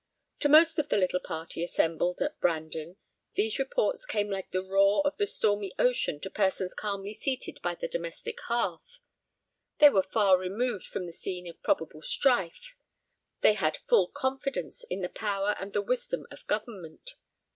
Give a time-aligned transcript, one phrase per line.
[0.39, 2.97] To most of the little party assembled at Brandon,
[3.35, 7.75] these reports came like the roar of the stormy ocean to persons calmly seated by
[7.75, 8.99] the domestic hearth.
[9.77, 12.75] They were far removed from the scene of probable strife;
[13.41, 17.13] they had full confidence in the power and the wisdom of government.